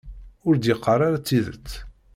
[0.47, 1.69] Ur d-yeqqar ara tidet.